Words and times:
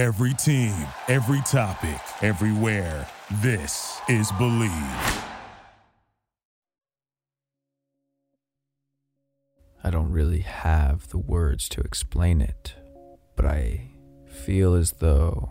Every 0.00 0.32
team, 0.32 0.74
every 1.08 1.42
topic, 1.42 2.00
everywhere. 2.22 3.06
This 3.42 4.00
is 4.08 4.32
Bleav. 4.32 5.24
I 9.84 9.90
don't 9.90 10.10
really 10.10 10.40
have 10.40 11.08
the 11.08 11.18
words 11.18 11.68
to 11.68 11.82
explain 11.82 12.40
it, 12.40 12.76
but 13.36 13.44
I 13.44 13.90
feel 14.24 14.72
as 14.72 14.92
though 14.92 15.50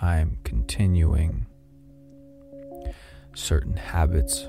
I'm 0.00 0.38
continuing 0.42 1.44
certain 3.34 3.76
habits 3.76 4.46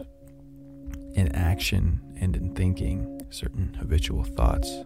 in 1.14 1.36
action 1.36 2.16
and 2.22 2.38
in 2.38 2.56
thinking, 2.56 3.20
certain 3.32 3.74
habitual 3.74 4.24
thoughts. 4.24 4.86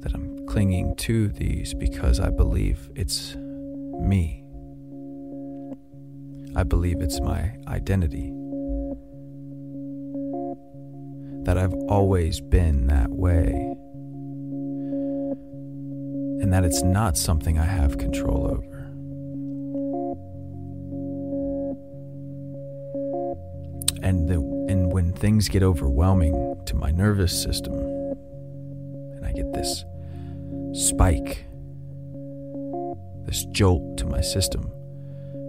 That 0.00 0.14
I'm 0.14 0.46
clinging 0.46 0.96
to 0.96 1.28
these 1.28 1.74
because 1.74 2.20
I 2.20 2.30
believe 2.30 2.90
it's 2.94 3.36
me. 3.36 4.44
I 6.56 6.62
believe 6.62 7.00
it's 7.00 7.20
my 7.20 7.56
identity. 7.66 8.32
That 11.44 11.58
I've 11.58 11.74
always 11.88 12.40
been 12.40 12.86
that 12.88 13.10
way. 13.10 13.46
And 16.42 16.52
that 16.52 16.64
it's 16.64 16.82
not 16.82 17.16
something 17.16 17.58
I 17.58 17.64
have 17.64 17.98
control 17.98 18.46
over. 18.46 18.78
and 24.02 24.28
the, 24.28 24.36
and 24.72 24.92
when 24.92 25.12
things 25.12 25.48
get 25.48 25.62
overwhelming 25.62 26.56
to 26.66 26.74
my 26.74 26.90
nervous 26.90 27.42
system 27.42 27.87
get 29.38 29.52
this 29.52 29.84
spike 30.72 31.44
this 33.28 33.44
jolt 33.46 33.98
to 33.98 34.06
my 34.06 34.22
system 34.22 34.72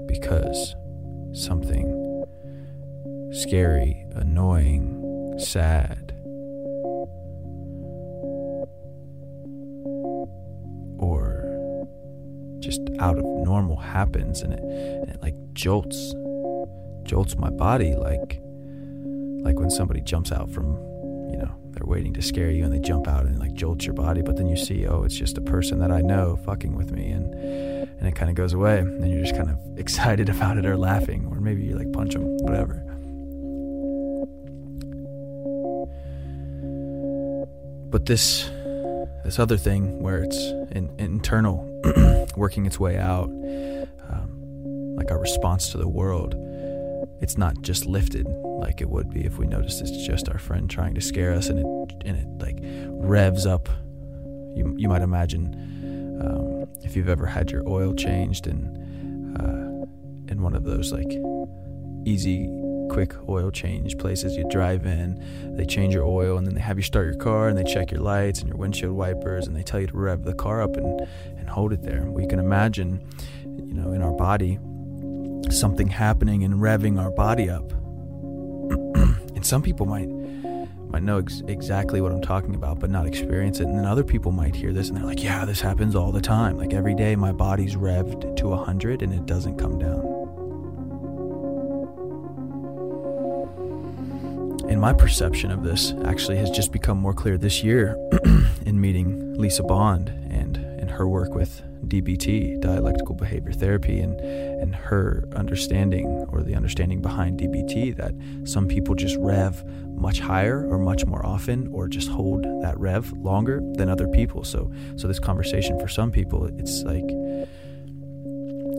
because 0.05 0.75
something 1.33 2.25
scary, 3.31 4.05
annoying, 4.15 5.37
sad 5.39 6.11
or 10.97 11.87
just 12.59 12.81
out 12.99 13.17
of 13.17 13.23
normal 13.23 13.77
happens 13.77 14.41
and 14.41 14.53
it, 14.53 14.59
and 14.59 15.09
it 15.09 15.21
like 15.21 15.35
jolts 15.53 16.13
jolts 17.03 17.37
my 17.37 17.49
body 17.49 17.95
like 17.95 18.41
like 19.41 19.57
when 19.57 19.69
somebody 19.69 20.01
jumps 20.01 20.33
out 20.33 20.49
from 20.51 20.73
you 21.31 21.37
know 21.37 21.55
they're 21.79 21.87
waiting 21.87 22.13
to 22.13 22.21
scare 22.21 22.51
you 22.51 22.65
and 22.65 22.73
they 22.73 22.79
jump 22.79 23.07
out 23.07 23.25
and 23.25 23.39
like 23.39 23.53
jolt 23.53 23.85
your 23.85 23.93
body 23.93 24.21
but 24.21 24.35
then 24.35 24.47
you 24.47 24.57
see 24.57 24.85
oh 24.85 25.03
it's 25.03 25.15
just 25.15 25.37
a 25.37 25.41
person 25.41 25.79
that 25.79 25.91
i 25.91 26.01
know 26.01 26.37
fucking 26.45 26.75
with 26.75 26.91
me 26.91 27.09
and 27.09 27.33
and 27.99 28.07
it 28.07 28.15
kind 28.15 28.29
of 28.29 28.35
goes 28.35 28.53
away 28.53 28.79
and 28.79 29.11
you're 29.11 29.23
just 29.23 29.35
kind 29.35 29.49
of 29.49 29.57
excited 29.77 30.29
about 30.29 30.57
it 30.57 30.65
or 30.65 30.77
laughing 30.77 31.27
or 31.31 31.39
maybe 31.39 31.63
you 31.63 31.77
like 31.77 31.91
punch 31.91 32.13
them 32.13 32.23
whatever. 32.39 32.83
But 37.89 38.05
this 38.05 38.49
this 39.23 39.39
other 39.39 39.57
thing 39.57 40.01
where 40.01 40.23
it's 40.23 40.37
in, 40.71 40.93
internal 40.97 41.67
working 42.37 42.65
its 42.65 42.79
way 42.79 42.97
out 42.97 43.29
um, 44.09 44.95
like 44.95 45.11
our 45.11 45.19
response 45.19 45.69
to 45.69 45.77
the 45.77 45.87
world 45.87 46.35
it's 47.21 47.37
not 47.37 47.61
just 47.61 47.85
lifted 47.85 48.27
like 48.59 48.81
it 48.81 48.89
would 48.89 49.09
be 49.09 49.25
if 49.25 49.37
we 49.37 49.47
noticed 49.47 49.81
it's 49.81 50.05
just 50.05 50.29
our 50.29 50.37
friend 50.37 50.69
trying 50.69 50.93
to 50.95 51.01
scare 51.01 51.33
us 51.33 51.47
and 51.47 51.59
it 51.59 51.65
and 52.05 52.17
it 52.17 52.27
like 52.39 52.59
revs 53.01 53.45
up. 53.45 53.69
You, 54.55 54.73
you 54.77 54.89
might 54.89 55.01
imagine 55.01 55.53
um, 56.21 56.67
if 56.83 56.95
you've 56.95 57.09
ever 57.09 57.25
had 57.25 57.51
your 57.51 57.67
oil 57.67 57.93
changed 57.93 58.47
in 58.47 58.65
uh, 59.39 60.31
in 60.31 60.41
one 60.41 60.55
of 60.55 60.63
those 60.63 60.91
like 60.91 61.11
easy 62.05 62.49
quick 62.89 63.13
oil 63.29 63.51
change 63.51 63.97
places 63.99 64.35
you 64.35 64.43
drive 64.49 64.85
in 64.85 65.55
they 65.55 65.65
change 65.65 65.93
your 65.93 66.05
oil 66.05 66.37
and 66.37 66.47
then 66.47 66.55
they 66.55 66.61
have 66.61 66.77
you 66.77 66.83
start 66.83 67.05
your 67.05 67.15
car 67.15 67.47
and 67.47 67.55
they 67.55 67.63
check 67.63 67.91
your 67.91 68.01
lights 68.01 68.39
and 68.39 68.47
your 68.49 68.57
windshield 68.57 68.95
wipers 68.95 69.45
and 69.45 69.55
they 69.55 69.61
tell 69.61 69.79
you 69.79 69.85
to 69.85 69.95
rev 69.95 70.23
the 70.23 70.33
car 70.33 70.61
up 70.61 70.75
and, 70.75 71.07
and 71.37 71.47
hold 71.49 71.71
it 71.71 71.83
there. 71.83 72.05
We 72.09 72.25
can 72.25 72.39
imagine 72.39 72.99
you 73.43 73.75
know 73.75 73.91
in 73.91 74.01
our 74.01 74.13
body 74.13 74.57
something 75.49 75.87
happening 75.87 76.43
and 76.43 76.55
revving 76.55 76.99
our 76.99 77.11
body 77.11 77.49
up. 77.49 77.71
and 79.35 79.45
some 79.45 79.61
people 79.61 79.85
might 79.85 80.09
might 80.89 81.03
know 81.03 81.19
ex- 81.19 81.43
exactly 81.47 82.01
what 82.01 82.11
I'm 82.11 82.21
talking 82.21 82.55
about, 82.55 82.79
but 82.79 82.89
not 82.89 83.05
experience 83.05 83.59
it. 83.59 83.67
And 83.67 83.77
then 83.77 83.85
other 83.85 84.03
people 84.03 84.31
might 84.31 84.55
hear 84.55 84.73
this 84.73 84.89
and 84.89 84.97
they're 84.97 85.05
like, 85.05 85.23
"Yeah, 85.23 85.45
this 85.45 85.61
happens 85.61 85.95
all 85.95 86.11
the 86.11 86.21
time. 86.21 86.57
Like 86.57 86.73
every 86.73 86.95
day, 86.95 87.15
my 87.15 87.31
body's 87.31 87.75
revved 87.75 88.35
to 88.37 88.55
hundred 88.55 89.01
and 89.01 89.13
it 89.13 89.25
doesn't 89.25 89.57
come 89.57 89.77
down." 89.77 90.19
And 94.69 94.79
my 94.79 94.93
perception 94.93 95.51
of 95.51 95.63
this 95.63 95.93
actually 96.05 96.37
has 96.37 96.49
just 96.51 96.71
become 96.71 96.97
more 96.97 97.13
clear 97.13 97.37
this 97.37 97.63
year 97.63 97.95
in 98.65 98.79
meeting 98.79 99.33
Lisa 99.33 99.63
Bond 99.63 100.09
and 100.29 100.57
in 100.79 100.87
her 100.89 101.07
work 101.07 101.33
with 101.33 101.63
DBT, 101.89 102.59
dialectical 102.61 103.15
behavior 103.15 103.51
therapy, 103.51 103.99
and 103.99 104.19
and 104.19 104.75
her 104.75 105.23
understanding 105.35 106.05
or 106.31 106.41
the 106.41 106.55
understanding 106.55 107.01
behind 107.01 107.39
DBT 107.39 107.95
that 107.95 108.13
some 108.47 108.67
people 108.67 108.95
just 108.95 109.17
rev 109.19 109.63
much 109.95 110.19
higher 110.19 110.65
or 110.69 110.77
much 110.77 111.05
more 111.05 111.25
often 111.25 111.67
or 111.73 111.87
just 111.87 112.09
hold 112.09 112.43
that 112.61 112.77
rev 112.79 113.11
longer 113.13 113.61
than 113.73 113.89
other 113.89 114.07
people. 114.07 114.43
So 114.43 114.71
so 114.95 115.07
this 115.07 115.19
conversation 115.19 115.79
for 115.79 115.87
some 115.87 116.11
people 116.11 116.45
it's 116.57 116.83
like 116.83 117.09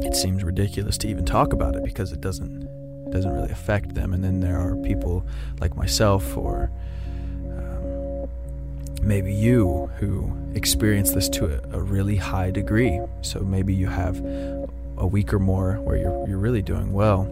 it 0.03 0.15
seems 0.15 0.42
ridiculous 0.42 0.97
to 0.98 1.09
even 1.09 1.25
talk 1.25 1.53
about 1.53 1.77
it 1.77 1.84
because 1.84 2.12
it 2.12 2.21
doesn't 2.21 2.69
doesn't 3.10 3.32
really 3.32 3.50
affect 3.50 3.94
them. 3.94 4.15
And 4.15 4.22
then 4.22 4.41
there 4.41 4.59
are 4.59 4.77
people 4.77 5.27
like 5.60 5.77
myself 5.77 6.37
or 6.37 6.71
maybe 9.00 9.33
you 9.33 9.91
who 9.99 10.31
experience 10.55 11.12
this 11.12 11.28
to 11.31 11.47
a, 11.47 11.78
a, 11.78 11.81
really 11.81 12.16
high 12.16 12.50
degree. 12.50 13.00
So 13.22 13.41
maybe 13.41 13.72
you 13.72 13.87
have 13.87 14.19
a 14.97 15.06
week 15.06 15.33
or 15.33 15.38
more 15.38 15.75
where 15.75 15.97
you're, 15.97 16.28
you're 16.28 16.38
really 16.38 16.62
doing 16.62 16.93
well, 16.93 17.25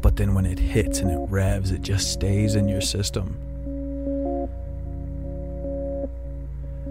but 0.00 0.16
then 0.16 0.34
when 0.34 0.46
it 0.46 0.58
hits 0.58 1.00
and 1.00 1.10
it 1.10 1.30
revs, 1.30 1.70
it 1.70 1.82
just 1.82 2.12
stays 2.12 2.54
in 2.54 2.68
your 2.68 2.80
system. 2.80 3.36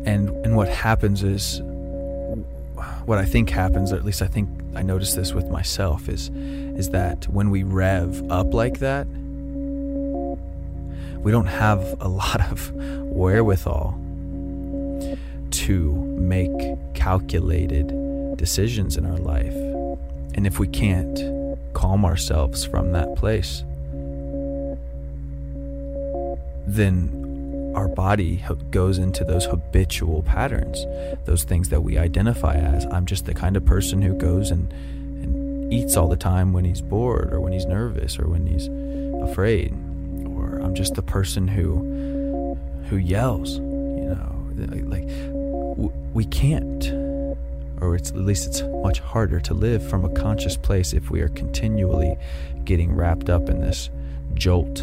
And, 0.06 0.30
and 0.46 0.56
what 0.56 0.70
happens 0.70 1.24
is, 1.24 1.62
what 3.06 3.18
I 3.18 3.26
think 3.26 3.50
happens, 3.50 3.92
or 3.92 3.96
at 3.96 4.06
least 4.06 4.22
I 4.22 4.28
think 4.28 4.50
I 4.76 4.82
notice 4.82 5.14
this 5.14 5.34
with 5.34 5.50
myself, 5.50 6.08
is, 6.08 6.30
is 6.30 6.90
that 6.92 7.28
when 7.28 7.50
we 7.50 7.64
rev 7.64 8.24
up 8.32 8.54
like 8.54 8.80
that, 8.80 9.08
we 11.22 11.32
don't 11.32 11.48
have 11.48 11.80
a 12.00 12.08
lot 12.08 12.42
of 12.52 12.72
wherewithal 13.20 14.00
to 15.52 15.92
make 16.18 16.96
calculated 16.96 17.88
decisions 18.38 18.96
in 18.96 19.06
our 19.06 19.18
life. 19.18 19.54
And 20.36 20.48
if 20.48 20.58
we 20.58 20.68
can't 20.68 21.20
calm 21.74 22.06
ourselves 22.06 22.64
from 22.64 22.94
that 22.94 23.16
place, 23.18 23.64
then 26.66 27.74
our 27.76 27.90
body 27.90 28.42
goes 28.72 28.98
into 28.98 29.26
those 29.26 29.46
habitual 29.46 30.24
patterns, 30.24 30.86
those 31.26 31.44
things 31.44 31.68
that 31.70 31.82
we 31.82 31.98
identify 31.98 32.56
as. 32.56 32.86
I'm 32.86 33.06
just 33.06 33.26
the 33.26 33.34
kind 33.34 33.58
of 33.58 33.66
person 33.66 34.02
who 34.02 34.14
goes 34.14 34.50
and, 34.50 34.72
and 34.72 35.74
eats 35.74 35.98
all 35.98 36.08
the 36.08 36.16
time 36.16 36.54
when 36.54 36.64
he's 36.64 36.82
bored 36.82 37.34
or 37.34 37.42
when 37.42 37.52
he's 37.52 37.66
nervous 37.66 38.18
or 38.18 38.28
when 38.28 38.48
he's 38.48 38.68
afraid 39.30 39.74
or 40.38 40.62
I'm 40.64 40.74
just 40.74 40.96
the 40.96 41.02
person 41.02 41.50
who 41.50 42.19
who 42.86 42.98
yells. 42.98 43.58
You 43.58 44.16
know, 44.16 44.36
like 44.88 45.08
we 46.14 46.26
can't, 46.26 46.92
or 47.82 47.96
at 47.96 48.16
least 48.16 48.48
it's 48.48 48.62
much 48.84 49.00
harder 49.00 49.40
to 49.42 49.54
live 49.54 49.88
from 49.88 50.06
a 50.06 50.10
conscious 50.10 50.58
place 50.58 50.94
if 50.94 51.10
we 51.10 51.22
are 51.22 51.30
continually 51.30 52.18
getting 52.66 52.94
wrapped 52.94 53.30
up 53.30 53.50
in 53.50 53.62
this 53.62 53.90
jolt 54.34 54.82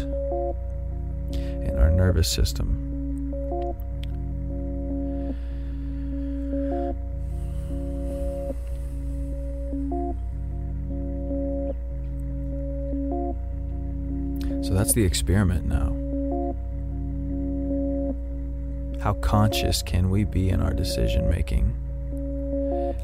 in 1.31 1.77
our 1.77 1.91
nervous 1.91 2.27
system. 2.29 2.83
So 14.63 14.73
that's 14.73 14.93
the 14.93 15.03
experiment 15.03 15.65
now. 15.65 15.96
How 19.07 19.13
conscious 19.13 19.81
can 19.81 20.09
we 20.09 20.25
be 20.25 20.49
in 20.49 20.59
our 20.59 20.73
decision 20.73 21.29
making? 21.29 21.73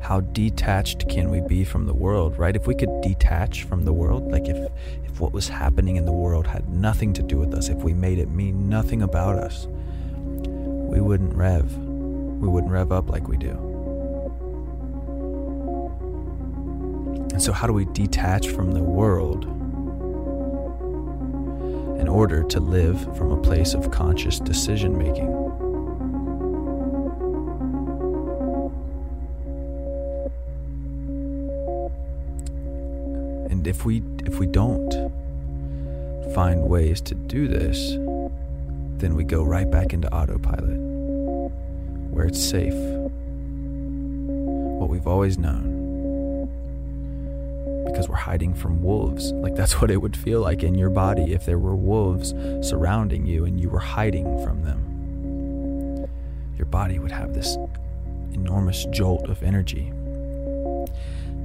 How 0.02 0.20
detached 0.20 1.08
can 1.08 1.32
we 1.32 1.40
be 1.40 1.64
from 1.64 1.86
the 1.86 1.94
world, 1.94 2.38
right? 2.38 2.58
If 2.58 2.68
we 2.68 2.76
could 2.76 3.00
detach 3.00 3.64
from 3.64 3.86
the 3.86 3.94
world, 3.94 4.30
like 4.30 4.50
if, 4.50 4.70
if 5.06 5.22
what 5.22 5.32
was 5.32 5.48
happening 5.48 5.96
in 5.96 6.04
the 6.04 6.12
world 6.12 6.46
had 6.46 6.68
nothing 6.68 7.14
to 7.14 7.24
do 7.24 7.38
with 7.38 7.54
us, 7.54 7.70
if 7.70 7.78
we 7.78 7.94
made 7.94 8.20
it 8.20 8.30
mean 8.30 8.68
nothing 8.68 9.02
about 9.02 9.38
us, 9.38 9.66
we 9.70 11.00
wouldn't 11.00 11.34
rev. 11.36 11.74
We 11.78 12.50
wouldn't 12.50 12.74
rev 12.74 12.92
up 12.92 13.10
like 13.10 13.30
we 13.30 13.38
do. 13.38 13.52
And 17.32 17.42
so, 17.42 17.54
how 17.54 17.66
do 17.66 17.72
we 17.72 17.86
detach 17.86 18.50
from 18.50 18.74
the 18.74 18.84
world 18.84 19.46
in 21.98 22.10
order 22.10 22.44
to 22.44 22.60
live 22.60 23.00
from 23.16 23.32
a 23.32 23.42
place 23.42 23.74
of 23.74 23.90
conscious 23.90 24.38
decision 24.42 24.98
making? 24.98 25.43
And 33.64 33.70
if 33.70 33.86
we 33.86 34.04
if 34.26 34.40
we 34.40 34.46
don't 34.46 34.92
find 36.36 36.68
ways 36.68 37.00
to 37.00 37.16
do 37.16 37.48
this, 37.48 37.92
then 39.00 39.16
we 39.16 39.24
go 39.24 39.42
right 39.42 39.72
back 39.72 39.94
into 39.94 40.14
autopilot, 40.14 40.82
where 42.12 42.26
it's 42.26 42.44
safe, 42.44 42.74
what 44.34 44.90
we've 44.90 45.08
always 45.08 45.38
known, 45.38 46.50
because 47.86 48.10
we're 48.10 48.18
hiding 48.18 48.54
from 48.54 48.84
wolves. 48.84 49.32
Like 49.32 49.56
that's 49.56 49.80
what 49.82 49.90
it 49.90 50.02
would 50.02 50.18
feel 50.18 50.42
like 50.42 50.62
in 50.62 50.76
your 50.76 50.90
body 50.90 51.32
if 51.32 51.46
there 51.46 51.58
were 51.58 51.78
wolves 51.78 52.34
surrounding 52.68 53.26
you 53.26 53.46
and 53.46 53.62
you 53.62 53.70
were 53.70 53.80
hiding 53.80 54.44
from 54.44 54.64
them. 54.64 56.10
Your 56.58 56.66
body 56.66 57.00
would 57.00 57.14
have 57.14 57.34
this 57.34 57.56
enormous 58.34 58.84
jolt 58.92 59.30
of 59.30 59.42
energy 59.42 59.94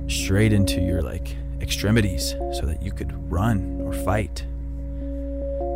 straight 0.09 0.53
into 0.53 0.81
your 0.81 1.01
like 1.01 1.37
extremities 1.61 2.31
so 2.53 2.63
that 2.63 2.83
you 2.83 2.93
could 2.93 3.13
run 3.31 3.81
or 3.83 3.93
fight. 3.93 4.45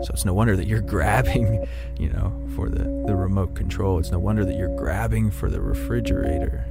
So 0.04 0.10
it's 0.12 0.24
no 0.24 0.34
wonder 0.34 0.56
that 0.56 0.66
you're 0.66 0.80
grabbing, 0.94 1.66
you 1.98 2.10
know, 2.10 2.32
for 2.56 2.68
the, 2.68 2.84
the 3.06 3.14
remote 3.14 3.54
control. 3.54 3.98
It's 3.98 4.10
no 4.10 4.18
wonder 4.18 4.44
that 4.44 4.56
you're 4.56 4.76
grabbing 4.76 5.30
for 5.30 5.48
the 5.48 5.60
refrigerator. 5.60 6.64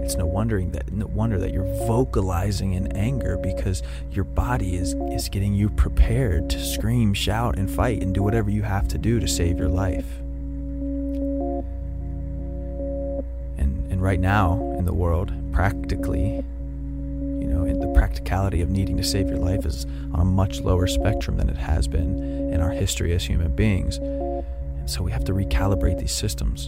It's 0.00 0.16
no 0.16 0.26
wondering 0.26 0.70
that 0.72 0.92
no 0.92 1.06
wonder 1.06 1.38
that 1.38 1.52
you're 1.52 1.70
vocalizing 1.86 2.72
in 2.74 2.86
anger 2.96 3.36
because 3.36 3.82
your 4.10 4.24
body 4.24 4.76
is, 4.76 4.94
is 5.12 5.28
getting 5.28 5.54
you 5.54 5.68
prepared 5.68 6.48
to 6.50 6.64
scream, 6.64 7.12
shout, 7.12 7.58
and 7.58 7.70
fight 7.70 8.02
and 8.02 8.14
do 8.14 8.22
whatever 8.22 8.48
you 8.48 8.62
have 8.62 8.88
to 8.88 8.98
do 8.98 9.18
to 9.20 9.28
save 9.28 9.58
your 9.58 9.68
life. 9.68 10.18
And 13.58 13.90
and 13.90 14.00
right 14.00 14.20
now 14.20 14.76
in 14.78 14.84
the 14.84 14.94
world, 14.94 15.32
practically, 15.52 16.44
practicality 18.18 18.62
of 18.62 18.68
needing 18.68 18.96
to 18.96 19.04
save 19.04 19.28
your 19.28 19.38
life 19.38 19.64
is 19.64 19.86
on 20.12 20.20
a 20.20 20.24
much 20.24 20.60
lower 20.60 20.88
spectrum 20.88 21.36
than 21.36 21.48
it 21.48 21.56
has 21.56 21.86
been 21.86 22.18
in 22.52 22.60
our 22.60 22.70
history 22.70 23.12
as 23.12 23.24
human 23.24 23.54
beings. 23.54 23.98
And 23.98 24.90
so 24.90 25.04
we 25.04 25.12
have 25.12 25.24
to 25.24 25.32
recalibrate 25.32 26.00
these 26.00 26.12
systems. 26.12 26.66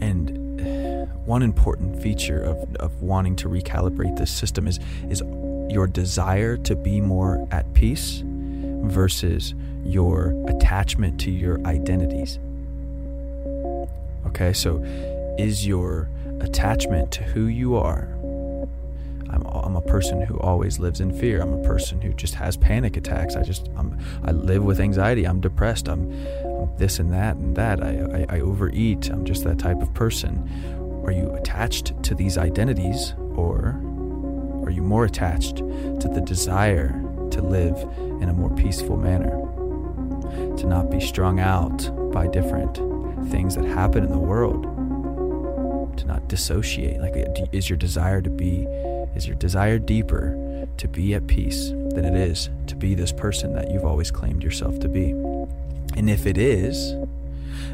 And 0.00 0.60
uh, 0.60 1.06
one 1.24 1.42
important 1.44 2.02
feature 2.02 2.42
of, 2.42 2.74
of 2.76 3.00
wanting 3.00 3.36
to 3.36 3.48
recalibrate 3.48 4.18
this 4.18 4.32
system 4.32 4.66
is, 4.66 4.80
is 5.08 5.22
your 5.70 5.86
desire 5.86 6.56
to 6.56 6.74
be 6.74 7.00
more 7.00 7.46
at 7.52 7.72
peace 7.74 8.24
versus 8.82 9.54
your 9.84 10.34
attachment 10.48 11.20
to 11.20 11.30
your 11.30 11.60
identities. 11.66 12.38
Okay, 14.26 14.52
so 14.52 14.82
is 15.38 15.66
your 15.66 16.08
attachment 16.40 17.10
to 17.12 17.22
who 17.22 17.46
you 17.46 17.76
are? 17.76 18.08
I'm, 19.30 19.46
I'm 19.46 19.76
a 19.76 19.80
person 19.80 20.22
who 20.22 20.38
always 20.38 20.78
lives 20.78 21.00
in 21.00 21.16
fear. 21.18 21.40
I'm 21.40 21.52
a 21.54 21.62
person 21.62 22.00
who 22.00 22.12
just 22.12 22.34
has 22.34 22.56
panic 22.56 22.96
attacks. 22.96 23.34
I 23.34 23.42
just 23.42 23.68
I'm, 23.76 23.98
I 24.24 24.32
live 24.32 24.62
with 24.62 24.78
anxiety. 24.78 25.26
I'm 25.26 25.40
depressed. 25.40 25.88
I'm, 25.88 26.12
I'm 26.44 26.76
this 26.76 26.98
and 26.98 27.12
that 27.12 27.36
and 27.36 27.56
that. 27.56 27.82
I, 27.82 28.26
I, 28.30 28.36
I 28.36 28.40
overeat. 28.40 29.08
I'm 29.08 29.24
just 29.24 29.44
that 29.44 29.58
type 29.58 29.80
of 29.80 29.92
person. 29.94 30.48
Are 31.04 31.12
you 31.12 31.32
attached 31.32 32.00
to 32.04 32.14
these 32.14 32.38
identities, 32.38 33.14
or 33.34 33.80
are 34.64 34.70
you 34.70 34.82
more 34.82 35.04
attached 35.04 35.56
to 35.56 36.10
the 36.12 36.20
desire 36.20 36.90
to 37.30 37.42
live 37.42 37.76
in 38.22 38.28
a 38.28 38.32
more 38.32 38.50
peaceful 38.56 38.96
manner? 38.96 39.42
to 40.56 40.66
not 40.66 40.90
be 40.90 41.00
strung 41.00 41.40
out 41.40 41.90
by 42.12 42.26
different 42.26 42.76
things 43.30 43.54
that 43.54 43.64
happen 43.64 44.04
in 44.04 44.10
the 44.10 44.18
world, 44.18 44.62
to 45.96 46.06
not 46.06 46.26
dissociate. 46.28 47.00
Like, 47.00 47.16
uh, 47.16 47.46
is 47.52 47.68
your 47.68 47.76
desire 47.76 48.20
to 48.22 48.30
be, 48.30 48.62
is 49.14 49.26
your 49.26 49.36
desire 49.36 49.78
deeper 49.78 50.66
to 50.76 50.88
be 50.88 51.14
at 51.14 51.26
peace 51.26 51.70
than 51.70 52.04
it 52.04 52.14
is 52.14 52.48
to 52.66 52.76
be 52.76 52.94
this 52.94 53.12
person 53.12 53.54
that 53.54 53.70
you've 53.70 53.84
always 53.84 54.10
claimed 54.10 54.42
yourself 54.42 54.78
to 54.80 54.88
be? 54.88 55.10
And 55.96 56.08
if 56.08 56.26
it 56.26 56.38
is, 56.38 56.92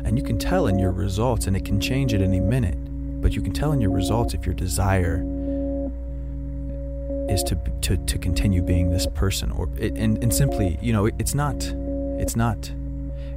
and 0.05 0.19
you 0.19 0.25
can 0.25 0.39
tell 0.39 0.67
in 0.67 0.79
your 0.79 0.91
results, 0.91 1.47
and 1.47 1.57
it 1.57 1.65
can 1.65 1.81
change 1.81 2.13
at 2.15 2.23
any 2.23 2.41
minute, 2.41 2.77
but 3.21 3.35
you 3.35 3.43
can 3.43 3.53
tell 3.53 3.73
in 3.73 3.81
your 3.81 3.91
results 3.91 4.35
if 4.35 4.47
your 4.47 4.55
desire 4.55 5.23
is 7.29 7.43
to 7.45 7.57
to, 7.83 7.97
to 7.97 8.19
continue 8.19 8.63
being 8.63 8.91
this 8.91 9.07
person 9.07 9.51
or 9.53 9.69
and, 9.81 10.23
and 10.23 10.33
simply 10.35 10.79
you 10.81 10.93
know 10.93 11.07
it's 11.07 11.35
not 11.35 11.73
it's 12.19 12.35
not. 12.35 12.73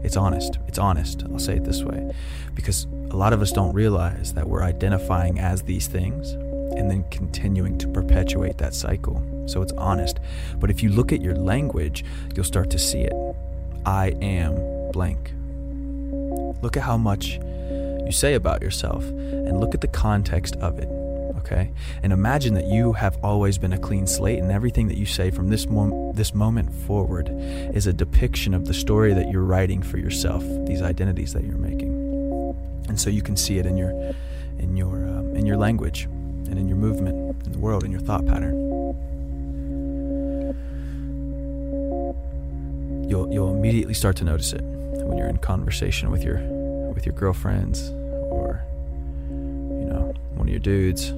It's 0.04 0.18
honest. 0.18 0.58
It's 0.68 0.80
honest. 0.80 1.24
I'll 1.32 1.40
say 1.40 1.58
it 1.58 1.64
this 1.64 1.84
way. 1.84 2.12
Because 2.56 2.86
a 3.12 3.16
lot 3.16 3.32
of 3.32 3.42
us 3.42 3.52
don't 3.52 3.74
realize 3.74 4.34
that 4.34 4.50
we're 4.50 4.64
identifying 4.64 5.40
as 5.40 5.62
these 5.62 5.86
things 5.86 6.32
and 6.32 6.90
then 6.90 7.06
continuing 7.12 7.78
to 7.78 7.88
perpetuate 7.88 8.58
that 8.58 8.74
cycle. 8.74 9.24
So 9.46 9.62
it's 9.62 9.74
honest. 9.74 10.20
But 10.58 10.72
if 10.72 10.82
you 10.82 10.90
look 10.90 11.14
at 11.14 11.22
your 11.22 11.36
language, 11.36 12.04
you'll 12.36 12.44
start 12.44 12.72
to 12.72 12.80
see 12.80 13.02
it. 13.02 13.14
I 13.86 14.16
am 14.22 14.92
blank. 14.92 15.32
Look 16.64 16.76
at 16.76 16.84
how 16.84 16.98
much 16.98 17.38
you 17.38 18.12
say 18.12 18.34
about 18.34 18.64
yourself 18.64 19.04
and 19.04 19.60
look 19.60 19.76
at 19.76 19.82
the 19.82 19.88
context 19.88 20.56
of 20.56 20.80
it 20.80 20.90
okay? 21.52 21.72
And 22.04 22.14
imagine 22.14 22.54
that 22.56 22.66
you 22.66 22.94
have 22.94 23.18
always 23.24 23.58
been 23.58 23.74
a 23.74 23.78
clean 23.78 24.08
slate, 24.08 24.40
and 24.40 24.52
everything 24.52 24.88
that 24.88 24.98
you 24.98 25.06
say 25.06 25.32
from 25.32 25.50
this, 25.50 25.68
mom- 25.68 26.14
this 26.14 26.34
moment 26.34 26.74
forward 26.74 27.30
is 27.76 27.88
a 27.88 27.94
depiction 27.94 28.54
of 28.54 28.66
the 28.66 28.74
story 28.74 29.14
that 29.14 29.30
you're 29.32 29.44
writing 29.44 29.82
for 29.82 29.98
yourself, 29.98 30.44
these 30.66 30.82
identities 30.82 31.34
that 31.34 31.44
you're 31.44 31.58
making. 31.58 31.92
And 32.88 33.00
so 33.00 33.10
you 33.10 33.22
can 33.22 33.36
see 33.36 33.58
it 33.58 33.66
in 33.66 33.78
your, 33.78 33.92
in 34.60 34.76
your, 34.78 34.96
um, 35.08 35.36
in 35.36 35.46
your 35.46 35.58
language, 35.58 36.06
and 36.06 36.58
in 36.58 36.68
your 36.68 36.78
movement, 36.78 37.46
in 37.46 37.52
the 37.52 37.60
world, 37.60 37.84
in 37.84 37.92
your 37.92 38.02
thought 38.02 38.26
pattern. 38.26 38.56
You'll, 43.10 43.32
you'll 43.32 43.54
immediately 43.54 43.94
start 43.94 44.16
to 44.18 44.24
notice 44.24 44.54
it 44.54 44.62
when 44.62 45.18
you're 45.18 45.28
in 45.28 45.38
conversation 45.38 46.12
with 46.12 46.24
your, 46.24 46.38
with 46.94 47.06
your 47.06 47.14
girlfriends 47.16 47.90
or 47.90 48.64
you 49.30 49.86
know 49.86 50.14
one 50.36 50.48
of 50.48 50.50
your 50.50 50.60
dudes 50.60 51.12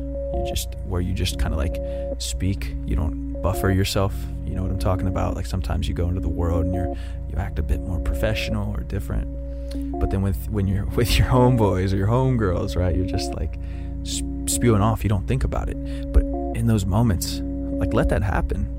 just 0.48 0.76
where 0.86 1.02
you 1.02 1.14
just 1.14 1.40
kind 1.40 1.54
of 1.54 1.58
like 1.58 1.78
speak. 2.20 2.76
You 2.86 2.96
don't 2.96 3.42
buffer 3.42 3.72
yourself. 3.72 4.14
You 4.46 4.56
know 4.56 4.62
what 4.62 4.72
i'm 4.72 4.80
talking 4.80 5.08
about? 5.08 5.36
Like 5.36 5.46
sometimes 5.46 5.88
you 5.88 5.94
go 5.94 6.08
into 6.08 6.22
the 6.22 6.30
world 6.30 6.66
and 6.66 6.74
you're 6.74 6.88
you 7.30 7.38
act 7.38 7.60
a 7.60 7.64
bit 7.64 7.80
more 7.82 8.00
professional 8.00 8.74
or 8.76 8.82
different. 8.82 9.28
But 10.00 10.12
then 10.12 10.22
with 10.22 10.50
when 10.50 10.68
you're 10.68 10.86
with 10.96 11.18
your 11.18 11.28
homeboys 11.28 11.94
or 11.94 11.98
your 11.98 12.08
homegirls 12.08 12.76
right 12.76 12.96
you're 12.96 13.06
just 13.06 13.34
like 13.34 13.56
spewing 14.48 14.82
off. 14.82 15.04
You 15.04 15.10
don't 15.10 15.28
think 15.28 15.44
about 15.44 15.70
it. 15.70 16.14
But 16.14 16.24
in 16.56 16.68
those 16.68 16.86
moments 16.86 17.40
like 17.42 17.94
let 17.94 18.10
that 18.10 18.24
happen 18.24 18.70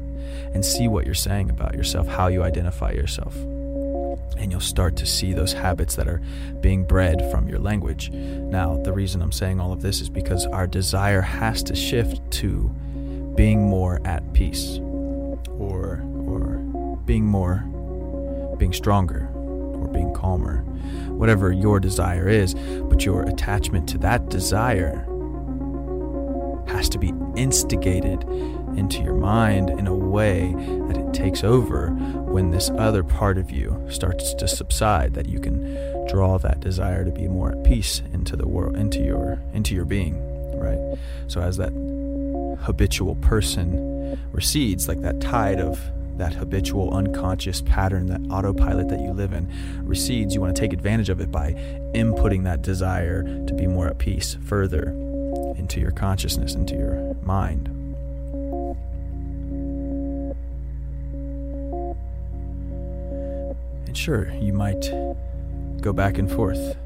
and 0.54 0.64
see 0.64 0.88
what 0.88 1.04
you're 1.04 1.14
saying 1.14 1.50
about 1.50 1.74
yourself 1.74 2.06
how 2.06 2.28
you 2.28 2.42
identify 2.42 2.92
yourself 2.92 3.36
and 4.36 4.50
you'll 4.50 4.60
start 4.60 4.96
to 4.96 5.06
see 5.06 5.32
those 5.32 5.52
habits 5.52 5.96
that 5.96 6.08
are 6.08 6.20
being 6.60 6.84
bred 6.84 7.30
from 7.30 7.48
your 7.48 7.58
language. 7.58 8.10
Now, 8.10 8.76
the 8.82 8.92
reason 8.92 9.22
I'm 9.22 9.32
saying 9.32 9.60
all 9.60 9.72
of 9.72 9.82
this 9.82 10.00
is 10.00 10.08
because 10.08 10.46
our 10.46 10.66
desire 10.66 11.20
has 11.20 11.62
to 11.64 11.74
shift 11.74 12.20
to 12.32 12.68
being 13.36 13.62
more 13.62 14.00
at 14.04 14.32
peace 14.32 14.78
or 15.58 16.02
or 16.26 16.98
being 17.04 17.24
more 17.24 17.64
being 18.56 18.72
stronger 18.72 19.28
or 19.34 19.88
being 19.88 20.12
calmer. 20.14 20.58
Whatever 21.08 21.52
your 21.52 21.80
desire 21.80 22.28
is, 22.28 22.54
but 22.54 23.04
your 23.04 23.22
attachment 23.22 23.88
to 23.90 23.98
that 23.98 24.28
desire 24.28 25.06
has 26.68 26.88
to 26.90 26.98
be 26.98 27.12
instigated 27.36 28.24
into 28.76 29.02
your 29.02 29.14
mind 29.14 29.70
in 29.70 29.86
a 29.86 29.94
way 29.94 30.52
that 30.88 30.96
it 30.96 31.14
takes 31.14 31.44
over 31.44 31.88
when 31.88 32.50
this 32.50 32.70
other 32.70 33.02
part 33.02 33.38
of 33.38 33.50
you 33.50 33.84
starts 33.90 34.34
to 34.34 34.48
subside 34.48 35.14
that 35.14 35.28
you 35.28 35.40
can 35.40 36.06
draw 36.08 36.38
that 36.38 36.60
desire 36.60 37.04
to 37.04 37.10
be 37.10 37.28
more 37.28 37.52
at 37.52 37.64
peace 37.64 38.02
into 38.12 38.36
the 38.36 38.46
world 38.46 38.76
into 38.76 39.00
your 39.00 39.40
into 39.52 39.74
your 39.74 39.84
being 39.84 40.34
right? 40.64 40.98
So 41.28 41.40
as 41.40 41.56
that 41.58 41.72
habitual 42.60 43.16
person 43.16 44.18
recedes 44.32 44.88
like 44.88 45.00
that 45.02 45.20
tide 45.20 45.60
of 45.60 45.80
that 46.16 46.32
habitual 46.32 46.94
unconscious 46.94 47.60
pattern 47.62 48.06
that 48.06 48.20
autopilot 48.30 48.88
that 48.88 49.00
you 49.00 49.12
live 49.12 49.32
in 49.32 49.50
recedes 49.84 50.34
you 50.34 50.40
want 50.40 50.54
to 50.54 50.60
take 50.60 50.72
advantage 50.72 51.08
of 51.08 51.20
it 51.20 51.32
by 51.32 51.52
inputting 51.94 52.44
that 52.44 52.62
desire 52.62 53.22
to 53.46 53.54
be 53.54 53.66
more 53.66 53.88
at 53.88 53.98
peace 53.98 54.36
further 54.44 54.90
into 55.56 55.80
your 55.80 55.90
consciousness 55.90 56.54
into 56.54 56.74
your 56.74 57.14
mind 57.22 57.73
And 63.94 63.98
sure, 64.00 64.28
you 64.40 64.52
might 64.52 64.90
go 65.80 65.92
back 65.92 66.18
and 66.18 66.28
forth. 66.28 66.76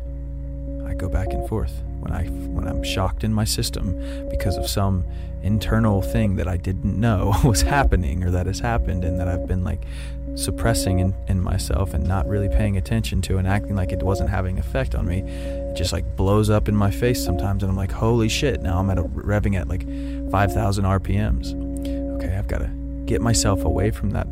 I 0.86 0.92
go 0.92 1.08
back 1.08 1.32
and 1.32 1.48
forth 1.48 1.72
when 2.00 2.12
I 2.12 2.26
when 2.26 2.68
I'm 2.68 2.84
shocked 2.84 3.24
in 3.24 3.32
my 3.32 3.44
system 3.44 3.98
because 4.28 4.58
of 4.58 4.68
some 4.68 5.06
internal 5.42 6.02
thing 6.02 6.36
that 6.36 6.46
I 6.46 6.58
didn't 6.58 7.00
know 7.00 7.34
was 7.44 7.62
happening 7.62 8.24
or 8.24 8.30
that 8.32 8.44
has 8.44 8.58
happened 8.60 9.06
and 9.06 9.18
that 9.18 9.26
I've 9.26 9.46
been 9.46 9.64
like 9.64 9.86
suppressing 10.34 10.98
in, 10.98 11.14
in 11.28 11.40
myself 11.40 11.94
and 11.94 12.06
not 12.06 12.28
really 12.28 12.50
paying 12.50 12.76
attention 12.76 13.22
to 13.22 13.38
and 13.38 13.48
acting 13.48 13.74
like 13.74 13.90
it 13.90 14.02
wasn't 14.02 14.28
having 14.28 14.58
effect 14.58 14.94
on 14.94 15.06
me. 15.06 15.20
It 15.20 15.76
just 15.76 15.94
like 15.94 16.14
blows 16.14 16.50
up 16.50 16.68
in 16.68 16.76
my 16.76 16.90
face 16.90 17.24
sometimes 17.24 17.62
and 17.62 17.70
I'm 17.70 17.76
like, 17.76 17.92
holy 17.92 18.28
shit, 18.28 18.60
now 18.60 18.78
I'm 18.78 18.90
at 18.90 18.98
a 18.98 19.04
revving 19.04 19.58
at 19.58 19.66
like 19.66 19.86
5,000 20.30 20.84
RPMs. 20.84 22.18
Okay, 22.18 22.36
I've 22.36 22.48
got 22.48 22.58
to 22.58 22.68
get 23.06 23.22
myself 23.22 23.64
away 23.64 23.92
from 23.92 24.10
that 24.10 24.28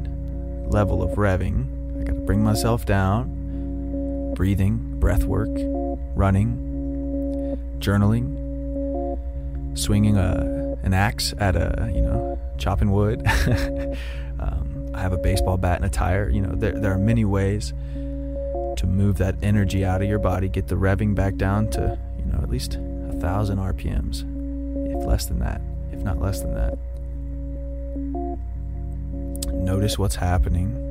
level 0.70 1.02
of 1.02 1.16
revving. 1.16 1.72
I 2.06 2.10
got 2.10 2.14
to 2.14 2.20
bring 2.20 2.44
myself 2.44 2.86
down, 2.86 4.32
breathing, 4.34 5.00
breath 5.00 5.24
work, 5.24 5.50
running, 6.14 7.58
journaling, 7.80 9.18
swinging 9.76 10.16
a, 10.16 10.78
an 10.84 10.94
axe 10.94 11.34
at 11.38 11.56
a, 11.56 11.90
you 11.92 12.02
know, 12.02 12.38
chopping 12.58 12.92
wood. 12.92 13.26
um, 14.38 14.88
I 14.94 15.00
have 15.00 15.12
a 15.12 15.18
baseball 15.18 15.56
bat 15.56 15.78
and 15.78 15.84
a 15.84 15.88
tire. 15.88 16.30
You 16.30 16.42
know, 16.42 16.52
there, 16.54 16.78
there 16.78 16.92
are 16.92 16.98
many 16.98 17.24
ways 17.24 17.70
to 17.94 18.86
move 18.86 19.18
that 19.18 19.34
energy 19.42 19.84
out 19.84 20.00
of 20.00 20.08
your 20.08 20.20
body, 20.20 20.48
get 20.48 20.68
the 20.68 20.76
revving 20.76 21.16
back 21.16 21.34
down 21.34 21.68
to, 21.70 21.98
you 22.20 22.24
know, 22.26 22.38
at 22.40 22.48
least 22.48 22.74
a 22.74 23.18
thousand 23.20 23.58
RPMs, 23.58 24.22
if 24.94 25.04
less 25.04 25.26
than 25.26 25.40
that, 25.40 25.60
if 25.90 26.04
not 26.04 26.20
less 26.20 26.40
than 26.40 26.54
that. 26.54 26.78
Notice 29.52 29.98
what's 29.98 30.14
happening. 30.14 30.85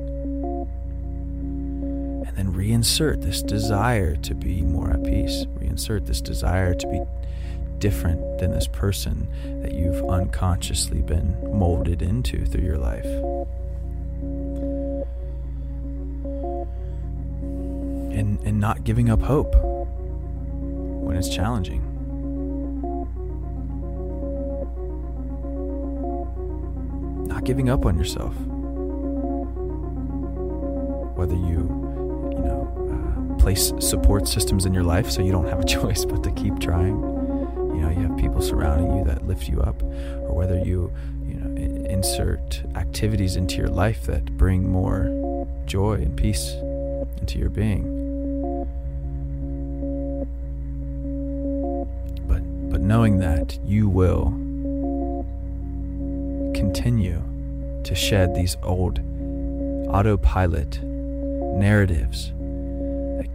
And 2.38 2.50
then 2.50 2.54
reinsert 2.54 3.22
this 3.22 3.42
desire 3.42 4.16
to 4.18 4.36
be 4.36 4.62
more 4.62 4.92
at 4.92 5.04
peace. 5.04 5.46
Reinsert 5.58 6.06
this 6.06 6.22
desire 6.22 6.74
to 6.74 6.88
be 6.88 7.02
different 7.80 8.40
than 8.40 8.52
this 8.52 8.68
person 8.68 9.28
that 9.62 9.74
you've 9.74 10.04
unconsciously 10.10 11.02
been 11.02 11.38
molded 11.58 12.02
into 12.02 12.46
through 12.46 12.64
your 12.64 12.78
life. 12.78 13.06
And, 18.18 18.40
and 18.42 18.60
not 18.60 18.84
giving 18.86 19.10
up 19.10 19.22
hope 19.22 19.54
when 19.62 21.18
it's 21.18 21.30
challenging. 21.30 21.82
Not 27.28 27.44
giving 27.44 27.70
up 27.70 27.86
on 27.86 27.98
yourself. 27.98 28.34
Whether 31.18 31.36
you, 31.36 31.85
place 33.46 33.72
support 33.78 34.28
systems 34.28 34.66
in 34.66 34.74
your 34.74 34.82
life 34.82 35.12
so 35.12 35.22
you 35.22 35.32
don't 35.32 35.46
have 35.48 35.60
a 35.60 35.66
choice 35.78 36.04
but 36.04 36.24
to 36.24 36.32
keep 36.32 36.60
trying. 36.60 36.96
You 37.76 37.82
know 37.82 37.90
you 37.90 38.08
have 38.08 38.18
people 38.18 38.42
surrounding 38.42 38.98
you 38.98 39.04
that 39.04 39.28
lift 39.28 39.48
you 39.48 39.62
up 39.62 39.84
or 39.84 40.34
whether 40.34 40.58
you 40.58 40.92
you 41.28 41.36
know 41.36 41.56
insert 41.88 42.64
activities 42.74 43.36
into 43.36 43.58
your 43.58 43.68
life 43.68 44.02
that 44.08 44.36
bring 44.36 44.68
more 44.68 45.46
joy 45.68 45.94
and 45.94 46.18
peace 46.18 46.54
into 47.20 47.38
your 47.38 47.50
being. 47.50 47.84
But 52.28 52.42
but 52.72 52.82
knowing 52.82 53.20
that 53.20 53.60
you 53.64 53.88
will 53.88 54.32
continue 56.56 57.22
to 57.84 57.94
shed 57.94 58.34
these 58.34 58.58
old 58.64 58.98
autopilot 59.88 60.84
narratives 60.84 62.32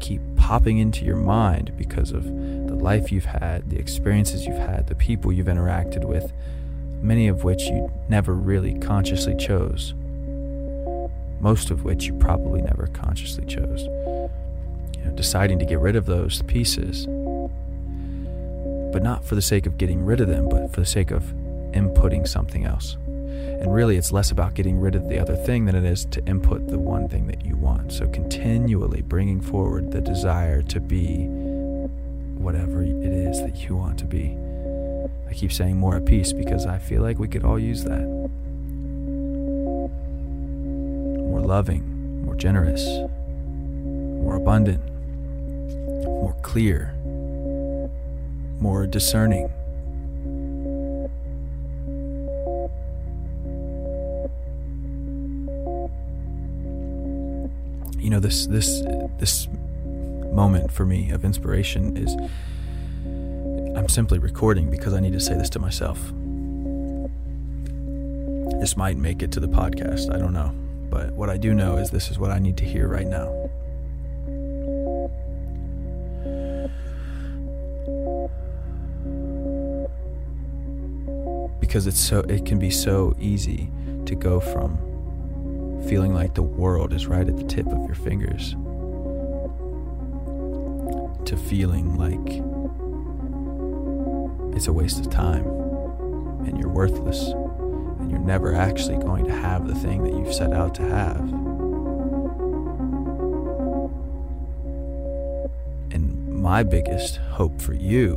keep 0.01 0.21
popping 0.37 0.79
into 0.79 1.05
your 1.05 1.17
mind 1.17 1.73
because 1.77 2.11
of 2.11 2.25
the 2.25 2.75
life 2.75 3.13
you've 3.13 3.27
had, 3.27 3.71
the 3.71 3.79
experiences 3.79 4.47
you've 4.47 4.59
had, 4.59 4.87
the 4.87 4.95
people 4.95 5.33
you've 5.33 5.47
interacted 5.47 6.05
with, 6.05 6.33
many 7.03 7.29
of 7.29 7.45
which 7.45 7.63
you 7.63 7.93
never 8.09 8.35
really 8.35 8.79
consciously 8.79 9.37
chose. 9.37 9.95
Most 11.41 11.71
of 11.71 11.85
which 11.85 12.05
you 12.07 12.15
probably 12.15 12.61
never 12.63 12.89
consciously 12.93 13.47
chose. 13.47 13.83
You 13.83 15.05
know, 15.05 15.13
deciding 15.15 15.59
to 15.61 15.65
get 15.65 15.79
rid 15.79 15.97
of 15.97 16.07
those 16.07 16.43
pieces, 16.43 17.07
but 18.93 19.03
not 19.03 19.25
for 19.25 19.35
the 19.35 19.43
sake 19.43 19.67
of 19.67 19.79
getting 19.79 20.05
rid 20.05 20.21
of 20.21 20.29
them, 20.29 20.49
but 20.49 20.73
for 20.73 20.81
the 20.81 20.87
sake 20.87 21.11
of 21.11 21.23
inputting 21.73 22.27
something 22.27 22.65
else. 22.65 22.97
And 23.61 23.75
really, 23.75 23.99
it's 23.99 24.11
less 24.11 24.31
about 24.31 24.55
getting 24.55 24.81
rid 24.81 24.95
of 24.95 25.09
the 25.09 25.19
other 25.19 25.37
thing 25.37 25.67
than 25.67 25.75
it 25.75 25.85
is 25.85 26.07
to 26.07 26.25
input 26.25 26.67
the 26.69 26.79
one 26.79 27.09
thing 27.09 27.27
that 27.27 27.45
you 27.45 27.57
want. 27.57 27.93
So, 27.93 28.09
continually 28.09 29.03
bringing 29.03 29.43
forward 29.43 29.93
the 29.93 30.01
desire 30.01 30.63
to 30.63 30.81
be 30.81 31.27
whatever 32.39 32.83
it 32.83 33.05
is 33.05 33.39
that 33.43 33.69
you 33.69 33.77
want 33.77 33.99
to 33.99 34.07
be. 34.07 34.35
I 35.29 35.35
keep 35.35 35.53
saying 35.53 35.77
more 35.77 35.97
at 35.97 36.07
peace 36.07 36.33
because 36.33 36.65
I 36.65 36.79
feel 36.79 37.03
like 37.03 37.19
we 37.19 37.29
could 37.29 37.45
all 37.45 37.59
use 37.59 37.85
that. 37.85 38.01
More 41.19 41.41
loving, 41.41 42.25
more 42.25 42.37
generous, 42.37 42.83
more 42.87 44.37
abundant, 44.37 44.83
more 46.05 46.35
clear, 46.41 46.95
more 48.59 48.87
discerning. 48.87 49.51
You 58.11 58.17
know 58.17 58.21
this 58.21 58.47
this 58.47 58.83
this 59.21 59.47
moment 60.33 60.73
for 60.73 60.85
me 60.85 61.11
of 61.11 61.25
inspiration 61.25 61.97
is 61.97 62.13
I'm 63.77 63.89
simply 63.89 64.19
recording 64.19 64.69
because 64.69 64.95
I 64.95 64.99
need 64.99 65.13
to 65.13 65.21
say 65.21 65.35
this 65.35 65.49
to 65.51 65.61
myself. 65.61 65.97
This 68.59 68.77
might 68.77 68.97
make 68.97 69.23
it 69.23 69.31
to 69.31 69.39
the 69.39 69.47
podcast, 69.47 70.13
I 70.13 70.19
don't 70.19 70.33
know. 70.33 70.53
But 70.91 71.13
what 71.13 71.31
I 71.31 71.37
do 71.37 71.55
know 71.55 71.77
is 71.77 71.91
this 71.91 72.11
is 72.11 72.19
what 72.19 72.33
I 72.33 72.41
need 72.41 72.57
to 72.57 72.65
hear 72.65 72.89
right 72.89 73.07
now. 73.07 73.29
Because 81.61 81.87
it's 81.87 82.01
so 82.01 82.23
it 82.29 82.45
can 82.45 82.59
be 82.59 82.71
so 82.71 83.15
easy 83.21 83.71
to 84.07 84.17
go 84.17 84.41
from 84.41 84.90
feeling 85.89 86.15
like 86.15 86.35
the 86.35 86.43
world 86.43 86.93
is 86.93 87.07
right 87.07 87.27
at 87.29 87.37
the 87.37 87.45
tip 87.45 87.67
of 87.67 87.85
your 87.87 87.95
fingers 87.95 88.55
to 91.25 91.37
feeling 91.37 91.97
like 91.97 92.43
it's 94.57 94.67
a 94.67 94.73
waste 94.73 94.99
of 94.99 95.11
time 95.11 95.47
and 96.47 96.59
you're 96.59 96.69
worthless 96.69 97.29
and 98.01 98.11
you're 98.11 98.21
never 98.21 98.55
actually 98.55 98.97
going 98.97 99.25
to 99.25 99.33
have 99.33 99.67
the 99.69 99.75
thing 99.75 100.03
that 100.03 100.13
you've 100.13 100.35
set 100.35 100.53
out 100.53 100.75
to 100.75 100.83
have. 100.83 101.21
And 105.93 106.43
my 106.43 106.63
biggest 106.63 107.17
hope 107.17 107.61
for 107.61 107.75
you 107.75 108.15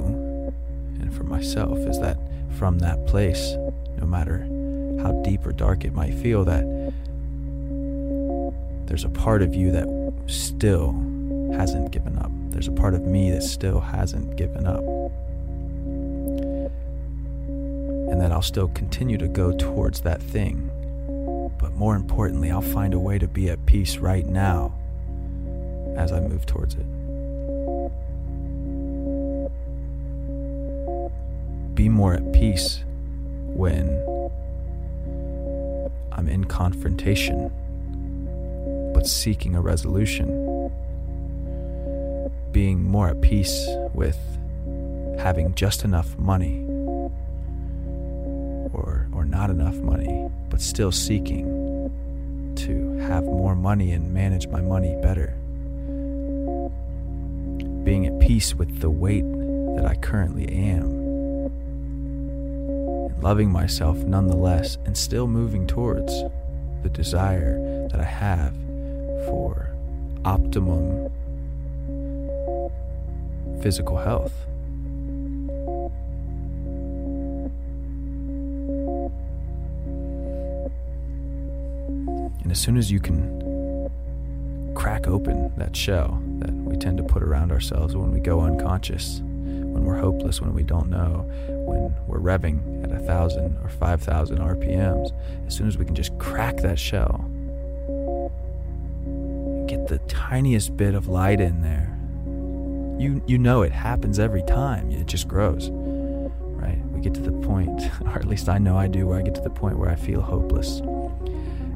and 1.00 1.13
for 1.13 1.24
myself 1.24 1.77
is 1.79 2.00
that 2.00 2.17
from 2.58 2.79
that 2.79 3.05
place, 3.05 3.55
no 3.98 4.05
matter 4.05 4.39
how 5.01 5.22
deep 5.24 5.46
or 5.46 5.51
dark 5.51 5.84
it 5.86 5.93
might 5.93 6.13
feel, 6.13 6.43
that 6.46 6.63
there's 8.93 9.05
a 9.05 9.09
part 9.09 9.41
of 9.41 9.55
you 9.55 9.71
that 9.71 9.88
still 10.27 10.91
hasn't 11.57 11.89
given 11.89 12.15
up. 12.19 12.29
There's 12.51 12.67
a 12.67 12.71
part 12.71 12.93
of 12.93 13.01
me 13.01 13.31
that 13.31 13.41
still 13.41 13.79
hasn't 13.79 14.35
given 14.35 14.67
up. 14.67 14.83
And 18.12 18.21
that 18.21 18.31
I'll 18.31 18.43
still 18.43 18.67
continue 18.67 19.17
to 19.17 19.27
go 19.27 19.51
towards 19.57 20.01
that 20.01 20.21
thing. 20.21 20.69
But 21.59 21.73
more 21.73 21.95
importantly, 21.95 22.51
I'll 22.51 22.62
find 22.62 22.93
a 22.93 23.00
way 23.00 23.17
to 23.17 23.27
be 23.27 23.50
at 23.50 23.65
peace 23.65 23.97
right 23.97 24.27
now 24.27 24.71
as 25.97 26.12
I 26.12 26.19
move 26.19 26.45
towards 26.45 26.75
it. 26.75 26.85
Be 31.73 31.89
more 31.89 32.13
at 32.13 32.31
peace 32.31 32.83
when 33.47 33.89
I'm 36.12 36.29
in 36.29 36.45
confrontation 36.45 37.51
but 39.03 39.10
seeking 39.10 39.53
a 39.53 39.60
resolution 39.60 40.72
being 42.53 42.81
more 42.81 43.10
at 43.10 43.19
peace 43.19 43.67
with 43.93 44.17
having 45.19 45.53
just 45.55 45.83
enough 45.83 46.17
money 46.17 46.63
or 48.72 49.10
or 49.12 49.25
not 49.25 49.50
enough 49.50 49.75
money 49.75 50.29
but 50.50 50.62
still 50.62 50.89
seeking 50.89 51.43
to 52.55 52.93
have 53.00 53.25
more 53.25 53.55
money 53.55 53.91
and 53.91 54.13
manage 54.13 54.48
my 54.48 54.62
money 54.62 54.95
better. 55.01 55.36
Being 57.83 58.07
at 58.07 58.17
peace 58.22 58.55
with 58.55 58.79
the 58.79 58.89
weight 58.89 59.25
that 59.75 59.86
I 59.86 59.95
currently 59.95 60.48
am. 60.48 60.83
And 63.10 63.22
loving 63.22 63.51
myself 63.51 63.98
nonetheless 63.98 64.77
and 64.86 64.98
still 64.98 65.27
moving 65.27 65.67
towards 65.67 66.13
the 66.83 66.89
desire 66.89 67.88
that 67.89 68.00
I 68.00 68.05
have 68.05 68.53
for 69.33 69.67
optimum 70.25 71.09
physical 73.63 73.97
health. 73.97 74.31
And 82.43 82.51
as 82.51 82.59
soon 82.59 82.77
as 82.77 82.91
you 82.91 82.99
can 82.99 83.89
crack 84.75 85.07
open 85.07 85.51
that 85.57 85.75
shell 85.75 86.21
that 86.37 86.53
we 86.53 86.77
tend 86.77 86.97
to 86.97 87.03
put 87.03 87.23
around 87.23 87.51
ourselves 87.51 87.95
when 87.95 88.11
we 88.11 88.19
go 88.19 88.41
unconscious, 88.41 89.21
when 89.23 89.83
we're 89.83 89.97
hopeless, 89.97 90.41
when 90.41 90.53
we 90.53 90.61
don't 90.61 90.91
know, 90.91 91.25
when 91.47 91.95
we're 92.05 92.19
revving 92.19 92.83
at 92.83 92.91
a 92.91 92.99
thousand 92.99 93.57
or 93.63 93.69
five 93.69 93.99
thousand 93.99 94.37
RPMs, 94.37 95.09
as 95.47 95.55
soon 95.55 95.67
as 95.67 95.79
we 95.79 95.85
can 95.85 95.95
just 95.95 96.15
crack 96.19 96.57
that 96.57 96.77
shell, 96.77 97.27
get 99.67 99.88
the 99.88 100.00
tiniest 100.08 100.75
bit 100.77 100.96
of 100.96 101.08
light 101.08 101.39
in 101.39 101.62
there, 101.62 101.89
you 103.00 103.24
you 103.27 103.38
know 103.38 103.62
it 103.62 103.72
happens 103.72 104.20
every 104.20 104.43
time. 104.43 104.91
It 104.91 105.08
just 105.08 105.27
grows, 105.27 105.70
right? 105.72 106.79
We 106.91 107.01
get 107.01 107.13
to 107.15 107.22
the 107.22 107.32
point, 107.32 107.82
or 108.05 108.15
at 108.15 108.25
least 108.25 108.50
I 108.50 108.58
know 108.58 108.77
I 108.77 108.88
do, 108.88 109.08
where 109.08 109.20
I 109.20 109.22
get 109.22 109.36
to 109.36 109.41
the 109.41 109.50
point 109.50 109.77
where 109.77 109.89
I 109.89 109.96
feel 109.96 110.22
hopeless 110.22 110.82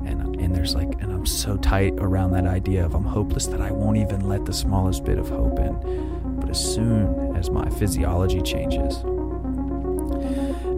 and 0.07 0.39
and 0.39 0.55
there's 0.55 0.73
like 0.73 0.89
and 1.01 1.11
i'm 1.11 1.25
so 1.25 1.57
tight 1.57 1.93
around 1.97 2.31
that 2.31 2.45
idea 2.45 2.85
of 2.85 2.95
i'm 2.95 3.03
hopeless 3.03 3.45
that 3.47 3.61
i 3.61 3.71
won't 3.71 3.97
even 3.97 4.27
let 4.27 4.45
the 4.45 4.53
smallest 4.53 5.03
bit 5.03 5.17
of 5.17 5.29
hope 5.29 5.59
in 5.59 6.39
but 6.39 6.49
as 6.49 6.73
soon 6.73 7.35
as 7.35 7.49
my 7.49 7.69
physiology 7.71 8.41
changes 8.41 8.95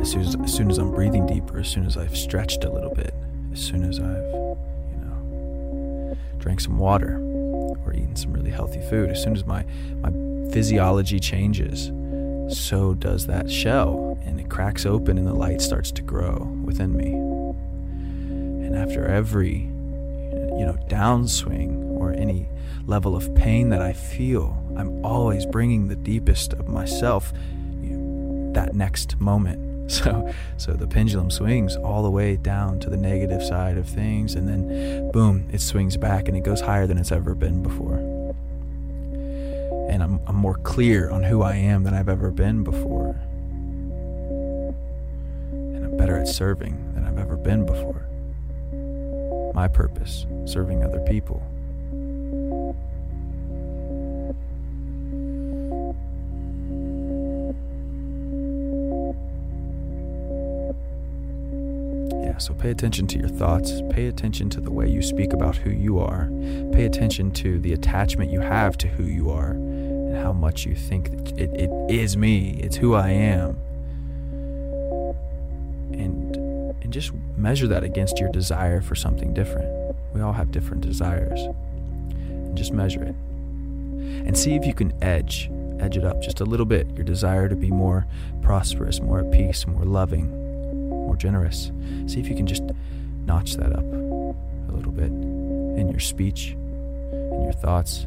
as 0.02 0.12
soon 0.12 0.22
as, 0.22 0.36
as 0.44 0.54
soon 0.54 0.70
as 0.72 0.78
i'm 0.78 0.92
breathing 0.92 1.26
deeper 1.26 1.60
as 1.60 1.68
soon 1.68 1.86
as 1.86 1.96
i've 1.96 2.18
stretched 2.18 2.64
a 2.64 2.70
little 2.72 2.94
bit 2.94 3.14
as 3.54 3.60
soon 3.60 3.84
as 3.84 4.00
i've 4.00 4.49
drank 6.40 6.60
some 6.62 6.78
water 6.78 7.18
or 7.20 7.94
eaten 7.94 8.16
some 8.16 8.34
really 8.34 8.52
healthy 8.52 8.82
food 8.90 9.10
as 9.10 9.22
soon 9.22 9.36
as 9.36 9.46
my 9.46 9.64
my 10.02 10.12
physiology 10.52 11.20
changes 11.20 11.92
so 12.56 12.96
does 12.96 13.28
that 13.28 13.50
shell 13.50 14.18
and 14.24 14.40
it 14.40 14.50
cracks 14.50 14.86
open 14.86 15.18
and 15.18 15.28
the 15.28 15.34
light 15.34 15.62
starts 15.62 15.92
to 15.92 16.02
grow 16.02 16.52
within 16.64 16.96
me 16.98 17.30
and 18.70 18.78
after 18.78 19.04
every, 19.08 19.62
you 19.62 20.64
know, 20.64 20.78
downswing 20.90 22.00
or 22.00 22.12
any 22.12 22.48
level 22.86 23.16
of 23.16 23.34
pain 23.34 23.70
that 23.70 23.82
I 23.82 23.94
feel, 23.94 24.64
I'm 24.78 25.04
always 25.04 25.48
bringing 25.48 25.88
the 25.88 25.96
deepest 25.96 26.54
of 26.54 26.68
myself 26.68 27.34
you 27.82 27.98
know, 27.98 28.54
that 28.54 28.76
next 28.76 29.20
moment. 29.20 29.69
So, 30.00 30.32
so 30.58 30.74
the 30.74 30.86
pendulum 30.86 31.32
swings 31.32 31.76
all 31.76 32.04
the 32.04 32.12
way 32.12 32.36
down 32.36 32.80
to 32.82 32.92
the 32.92 32.96
negative 32.96 33.42
side 33.42 33.76
of 33.76 33.88
things, 33.88 34.36
and 34.36 34.48
then 34.48 35.12
boom, 35.12 35.50
it 35.52 35.62
swings 35.62 35.98
back 35.98 36.28
and 36.28 36.38
it 36.38 36.42
goes 36.42 36.62
higher 36.62 36.86
than 36.86 37.00
it's 37.00 37.12
ever 37.12 37.34
been 37.34 37.64
before. 37.64 37.96
And 39.90 40.04
I'm, 40.04 40.20
I'm 40.28 40.36
more 40.36 40.58
clear 40.58 41.10
on 41.10 41.24
who 41.24 41.42
I 41.42 41.56
am 41.56 41.84
than 41.84 41.96
I've 41.96 42.08
ever 42.08 42.30
been 42.30 42.64
before. 42.64 43.20
And 45.52 45.86
I'm 45.86 45.98
better 45.98 46.20
at 46.20 46.28
serving 46.28 46.94
than 46.94 47.06
I've 47.06 47.18
ever 47.18 47.36
been 47.36 47.66
before 47.66 48.06
my 49.60 49.68
purpose, 49.68 50.26
serving 50.46 50.86
other 50.86 51.02
people. 51.02 51.44
So 62.40 62.54
pay 62.54 62.72
attention 62.72 63.06
to 63.08 63.20
your 63.20 63.30
thoughts. 63.30 63.82
Pay 63.92 64.08
attention 64.08 64.50
to 64.52 64.62
the 64.62 64.72
way 64.72 64.88
you 64.88 65.02
speak 65.02 65.34
about 65.34 65.56
who 65.56 65.70
you 65.70 66.00
are. 66.00 66.30
Pay 66.74 66.86
attention 66.86 67.32
to 67.32 67.60
the 67.60 67.74
attachment 67.74 68.32
you 68.32 68.40
have 68.40 68.78
to 68.80 68.88
who 68.88 69.04
you 69.04 69.30
are 69.30 69.52
and 69.52 70.18
how 70.18 70.34
much 70.34 70.66
you 70.66 70.76
think 70.76 71.10
it, 71.38 71.52
it 71.54 71.70
is 71.90 72.18
me, 72.18 72.60
it's 72.64 72.78
who 72.78 72.96
I 72.96 73.10
am. 73.10 73.58
and 76.90 76.94
just 76.96 77.14
measure 77.38 77.68
that 77.68 77.84
against 77.84 78.20
your 78.20 78.32
desire 78.32 78.82
for 78.82 78.96
something 78.96 79.32
different. 79.32 79.96
We 80.12 80.22
all 80.22 80.34
have 80.34 80.50
different 80.50 80.82
desires. 80.82 81.40
And 82.20 82.58
just 82.58 82.74
measure 82.74 83.04
it. 83.04 83.14
And 84.26 84.36
see 84.36 84.56
if 84.56 84.66
you 84.66 84.74
can 84.74 84.92
edge, 85.04 85.52
edge 85.80 85.98
it 85.98 86.04
up 86.04 86.20
just 86.20 86.42
a 86.42 86.46
little 86.46 86.66
bit. 86.66 86.90
Your 86.96 87.04
desire 87.04 87.48
to 87.48 87.56
be 87.56 87.70
more 87.70 88.08
prosperous, 88.42 89.02
more 89.02 89.20
at 89.20 89.32
peace, 89.32 89.68
more 89.68 89.86
loving, 89.86 90.32
more 91.10 91.18
generous. 91.18 91.72
See 92.06 92.20
if 92.20 92.28
you 92.28 92.36
can 92.36 92.46
just 92.46 92.62
notch 93.26 93.56
that 93.56 93.74
up 93.74 93.84
a 93.84 94.72
little 94.72 94.92
bit 94.92 95.08
in 95.08 95.90
your 95.90 96.00
speech, 96.00 96.52
in 96.52 97.42
your 97.42 97.52
thoughts, 97.52 98.06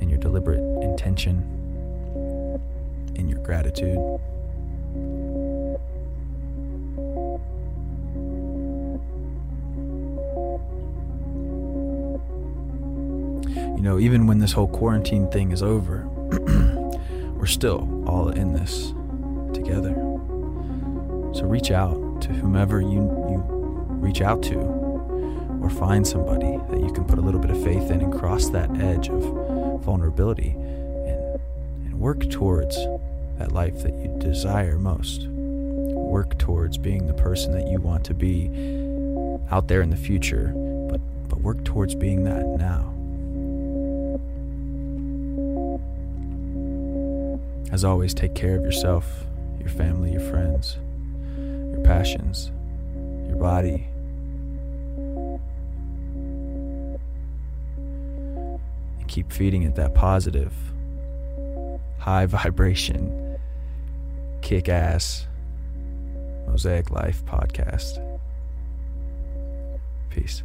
in 0.00 0.08
your 0.08 0.18
deliberate 0.18 0.60
intention, 0.80 1.42
in 3.16 3.28
your 3.28 3.40
gratitude. 3.40 3.98
You 13.56 13.82
know, 13.82 13.98
even 13.98 14.28
when 14.28 14.38
this 14.38 14.52
whole 14.52 14.68
quarantine 14.68 15.28
thing 15.32 15.50
is 15.50 15.64
over, 15.64 16.06
we're 17.36 17.46
still 17.46 18.04
all 18.06 18.28
in 18.28 18.52
this 18.52 18.94
together. 19.52 19.83
So 21.44 21.50
reach 21.50 21.70
out 21.70 22.22
to 22.22 22.28
whomever 22.32 22.80
you, 22.80 23.02
you 23.28 23.44
reach 24.00 24.22
out 24.22 24.42
to, 24.44 24.56
or 24.56 25.68
find 25.68 26.06
somebody 26.06 26.56
that 26.70 26.80
you 26.80 26.90
can 26.90 27.04
put 27.04 27.18
a 27.18 27.20
little 27.20 27.38
bit 27.38 27.50
of 27.50 27.62
faith 27.62 27.90
in 27.90 28.00
and 28.00 28.10
cross 28.10 28.48
that 28.48 28.74
edge 28.80 29.10
of 29.10 29.82
vulnerability 29.82 30.52
and, 30.52 31.38
and 31.84 32.00
work 32.00 32.30
towards 32.30 32.78
that 33.36 33.52
life 33.52 33.82
that 33.82 33.92
you 33.92 34.16
desire 34.18 34.78
most. 34.78 35.26
Work 35.26 36.38
towards 36.38 36.78
being 36.78 37.06
the 37.06 37.12
person 37.12 37.52
that 37.52 37.68
you 37.68 37.78
want 37.78 38.06
to 38.06 38.14
be 38.14 38.46
out 39.50 39.68
there 39.68 39.82
in 39.82 39.90
the 39.90 39.98
future, 39.98 40.50
but, 40.88 41.02
but 41.28 41.42
work 41.42 41.62
towards 41.62 41.94
being 41.94 42.24
that 42.24 42.46
now. 42.56 42.90
As 47.70 47.84
always, 47.84 48.14
take 48.14 48.34
care 48.34 48.56
of 48.56 48.62
yourself, 48.62 49.26
your 49.60 49.68
family, 49.68 50.10
your 50.12 50.22
friends, 50.22 50.78
your 51.74 51.84
passions, 51.84 52.52
your 53.26 53.36
body. 53.36 53.86
And 58.98 59.08
keep 59.08 59.32
feeding 59.32 59.62
it 59.62 59.74
that 59.74 59.94
positive, 59.94 60.52
high 61.98 62.26
vibration, 62.36 63.38
kick 64.42 64.68
ass, 64.68 65.26
Mosaic 66.46 66.90
Life 66.90 67.24
podcast. 67.24 68.00
Peace. 70.10 70.44